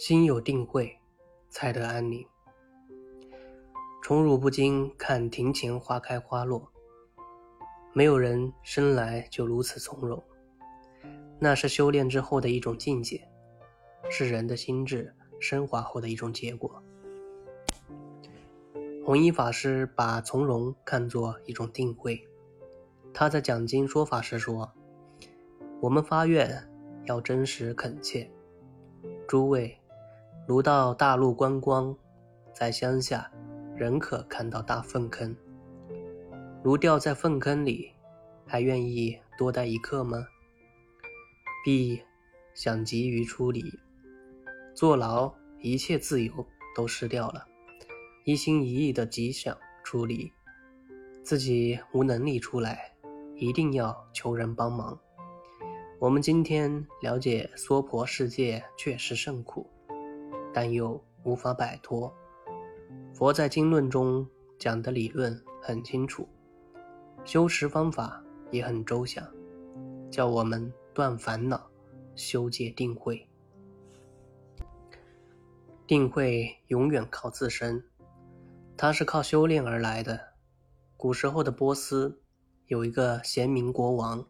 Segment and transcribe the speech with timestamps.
[0.00, 0.98] 心有定慧，
[1.50, 2.26] 才得安宁。
[4.00, 6.72] 宠辱不惊，看庭前花开花落。
[7.92, 10.24] 没有人生来就如此从容，
[11.38, 13.28] 那是修炼之后的一种境界，
[14.08, 16.82] 是人的心智升华后的一种结果。
[19.04, 22.26] 弘一法师把从容看作一种定慧，
[23.12, 24.72] 他在讲经说法时说
[25.82, 26.66] ：“我们发愿
[27.04, 28.30] 要真实恳切，
[29.28, 29.76] 诸位。”
[30.50, 31.96] 如到大陆观光，
[32.52, 33.30] 在乡下
[33.76, 35.32] 仍可看到大粪坑。
[36.60, 37.92] 如掉在粪坑里，
[38.48, 40.26] 还愿意多待一刻吗？
[41.64, 42.02] 必
[42.52, 43.62] 想急于出离，
[44.74, 46.44] 坐牢，一切自由
[46.74, 47.46] 都失掉了。
[48.24, 50.32] 一心一意的急想出离，
[51.22, 52.92] 自己无能力出来，
[53.36, 54.98] 一定要求人帮忙。
[56.00, 59.69] 我们今天了解娑婆世界，确实甚苦。
[60.52, 62.12] 但又无法摆脱。
[63.14, 64.26] 佛在经论中
[64.58, 66.28] 讲的理论很清楚，
[67.24, 69.24] 修持方法也很周详，
[70.10, 71.70] 叫我们断烦恼、
[72.14, 73.28] 修戒定慧。
[75.86, 77.84] 定慧永远靠自身，
[78.76, 80.30] 它是靠修炼而来的。
[80.96, 82.22] 古时候的波斯
[82.66, 84.24] 有一个贤明国王，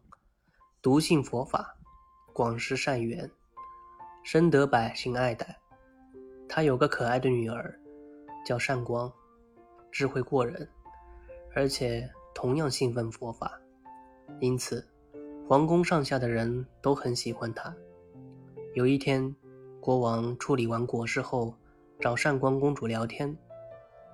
[0.81, 1.77] 笃信佛法，
[2.33, 3.31] 广施善缘，
[4.23, 5.60] 深得百姓爱戴。
[6.53, 7.73] 他有个可爱的女儿，
[8.45, 9.09] 叫善光，
[9.89, 10.67] 智慧过人，
[11.55, 13.57] 而且同样信奉佛法，
[14.41, 14.85] 因此
[15.47, 17.73] 皇宫上下的人都很喜欢他。
[18.73, 19.33] 有一天，
[19.79, 21.55] 国王处理完国事后，
[22.01, 23.33] 找善光公主聊天。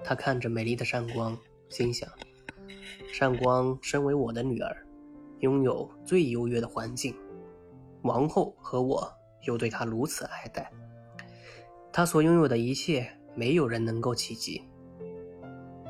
[0.03, 1.35] 他看着美丽的善光，
[1.69, 2.07] 心想：
[3.11, 4.77] 善光身为我的女儿，
[5.39, 7.15] 拥有最优越的环境，
[8.03, 9.11] 王后和我
[9.47, 10.71] 又对她如此爱戴。
[11.97, 14.61] 他所拥有的一切，没有人能够企及。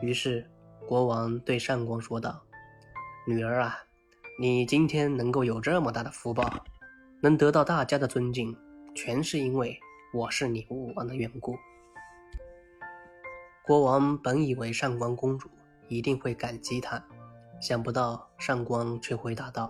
[0.01, 0.49] 于是，
[0.87, 2.41] 国王对善光说道
[3.27, 3.77] ：“女儿啊，
[4.39, 6.49] 你今天能够有这么大的福报，
[7.21, 8.55] 能得到大家的尊敬，
[8.95, 9.77] 全是因为
[10.13, 11.57] 我是你武王的缘故。”
[13.67, 15.49] 国王本以为上官公主
[15.89, 17.05] 一定会感激他，
[17.59, 19.69] 想不到上官却回答道：“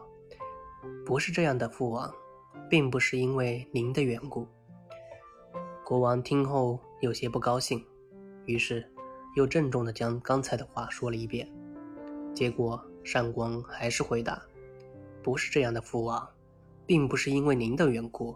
[1.04, 2.14] 不是这样的，父王，
[2.70, 4.48] 并不是因为您的缘故。”
[5.88, 7.82] 国王听后有些不高兴，
[8.46, 8.86] 于是
[9.38, 11.50] 又郑重地将刚才的话说了一遍。
[12.36, 14.44] 结果善光还是回答
[15.24, 16.28] ：“不是这样的，父王，
[16.86, 18.36] 并不是因为您的缘故，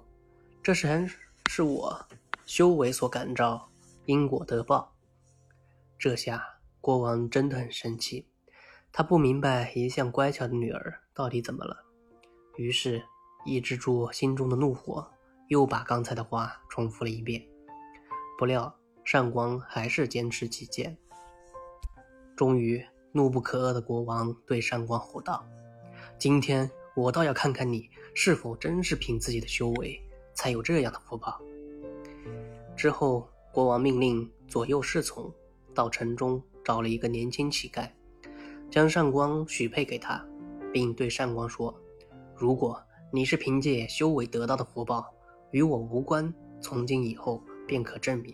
[0.63, 1.05] 这是
[1.47, 2.07] 是我
[2.45, 3.69] 修为所感召，
[4.05, 4.95] 因果得报。”
[5.99, 6.41] 这下
[6.79, 8.25] 国王真的很生气，
[8.93, 11.83] 他不明白一向乖巧的女儿到底怎么了，
[12.55, 13.03] 于是
[13.43, 15.05] 抑制住心中的怒火。
[15.51, 17.45] 又把刚才的话重复了一遍，
[18.37, 18.73] 不料
[19.03, 20.97] 善光还是坚持己见。
[22.37, 22.81] 终于，
[23.11, 25.45] 怒不可遏的国王对善光吼道
[26.17, 30.01] ：“今天我倒要看看你是否真是凭自己的修为
[30.33, 31.37] 才有这样的福报。”
[32.77, 35.29] 之后，国王命令左右侍从
[35.75, 37.89] 到城中找了一个年轻乞丐，
[38.69, 40.25] 将善光许配给他，
[40.71, 41.77] 并对善光说
[42.37, 42.81] ：“如果
[43.11, 45.13] 你是凭借修为得到的福报，”
[45.51, 48.33] 与我无关，从今以后便可证明。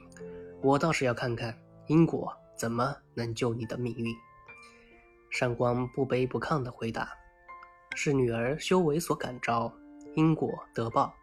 [0.62, 1.56] 我倒是要看看
[1.88, 4.14] 因果怎么能救你的命运。
[5.30, 7.10] 善光不卑不亢地回答
[7.96, 9.72] ：“是女儿修为所感召，
[10.16, 11.14] 因果得报。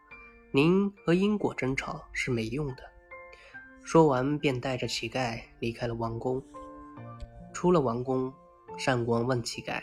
[0.53, 2.77] 您和因果争吵是没用的。”
[3.83, 6.43] 说完，便带着乞丐离开了王宫。
[7.53, 8.33] 出了王宫，
[8.77, 9.83] 善光问乞丐：“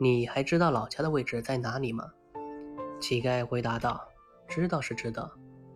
[0.00, 2.10] 你还知道老家的位置在哪里吗？”
[3.00, 4.08] 乞丐回答道。
[4.54, 5.32] 知道是知道，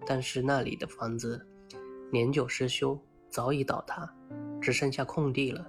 [0.06, 1.42] 但是那里的房子
[2.12, 3.00] 年久失修，
[3.31, 4.06] 早已倒塌，
[4.60, 5.66] 只剩下空地了。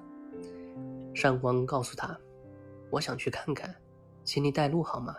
[1.16, 2.19] 善光告诉他
[2.91, 3.73] ：“我想去看看，
[4.25, 5.16] 请你带路好吗？”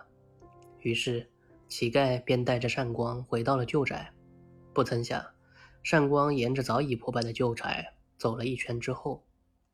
[0.80, 1.26] 于是
[1.66, 4.12] 乞丐便带着善光回到了旧宅。
[4.74, 5.24] 不曾想，
[5.82, 9.24] 善光沿着早已破败的旧宅走了一圈之后，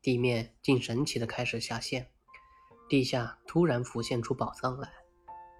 [0.01, 2.09] 地面竟神奇的开始下陷，
[2.87, 4.89] 地下突然浮现出宝藏来。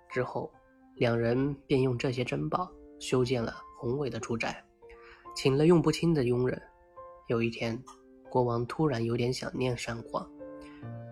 [0.10, 0.50] 之后。
[0.95, 4.63] 两人便用这些珍宝修建了宏伟的住宅，
[5.36, 6.62] 请了用不清的佣人。
[7.27, 7.77] 有一天，
[8.30, 10.25] 国王突然有点想念善光，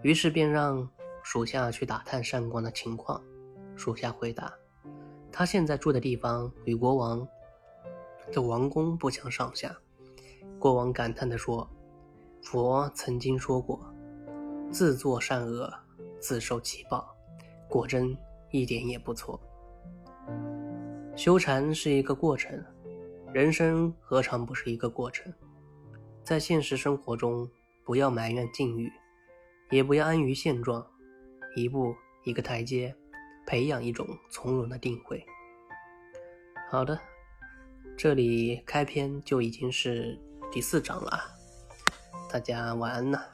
[0.02, 0.90] 于是便让
[1.22, 3.22] 属下去打探善光的情况。
[3.76, 4.54] 属下回答
[5.34, 7.28] ：“他现在住的地方与国王
[8.32, 9.76] 的王宫不相上下。”
[10.60, 11.70] 国王感叹地说
[12.42, 13.84] ：“佛曾经说过，
[14.72, 15.70] 自作善恶，
[16.20, 17.14] 自受其报，
[17.68, 18.16] 果真
[18.52, 19.38] 一点也不错。”
[21.16, 22.60] 修禅是一个过程，
[23.32, 25.32] 人生何尝不是一个过程？
[26.24, 27.48] 在现实生活中，
[27.84, 28.92] 不要埋怨境遇，
[29.70, 30.84] 也不要安于现状，
[31.56, 32.96] 一步一个台阶，
[33.46, 35.24] 培养一种从容的定慧。
[36.72, 37.00] 好的，
[37.96, 40.20] 这里开篇就已经是
[40.52, 41.22] 第四章了，
[42.32, 43.33] 大家晚安了。